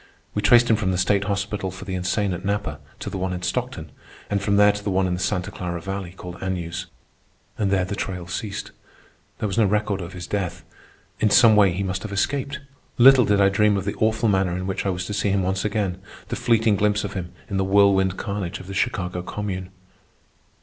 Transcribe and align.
We 0.33 0.41
traced 0.41 0.67
him 0.67 0.75
from 0.77 0.89
the 0.89 0.97
state 0.97 1.25
hospital 1.25 1.69
for 1.69 1.85
the 1.85 1.93
insane 1.93 2.33
at 2.33 2.43
Napa 2.43 2.79
to 3.01 3.07
the 3.11 3.19
one 3.19 3.33
in 3.33 3.43
Stockton, 3.43 3.91
and 4.31 4.41
from 4.41 4.55
there 4.55 4.71
to 4.71 4.83
the 4.83 4.89
one 4.89 5.05
in 5.05 5.13
the 5.13 5.19
Santa 5.19 5.51
Clara 5.51 5.79
Valley 5.79 6.11
called 6.17 6.41
Agnews, 6.41 6.87
and 7.55 7.69
there 7.69 7.85
the 7.85 7.95
trail 7.95 8.25
ceased. 8.25 8.71
There 9.37 9.45
was 9.45 9.59
no 9.59 9.65
record 9.65 10.01
of 10.01 10.13
his 10.13 10.25
death. 10.25 10.63
In 11.19 11.29
some 11.29 11.55
way 11.55 11.71
he 11.73 11.83
must 11.83 12.01
have 12.01 12.11
escaped. 12.11 12.59
Little 12.97 13.25
did 13.25 13.39
I 13.39 13.49
dream 13.49 13.77
of 13.77 13.85
the 13.85 13.93
awful 13.99 14.27
manner 14.27 14.57
in 14.57 14.65
which 14.65 14.87
I 14.87 14.89
was 14.89 15.05
to 15.05 15.13
see 15.13 15.29
him 15.29 15.43
once 15.43 15.63
again—the 15.63 16.35
fleeting 16.35 16.77
glimpse 16.77 17.03
of 17.03 17.13
him 17.13 17.31
in 17.47 17.57
the 17.57 17.63
whirlwind 17.63 18.17
carnage 18.17 18.59
of 18.59 18.65
the 18.65 18.73
Chicago 18.73 19.21
Commune. 19.21 19.69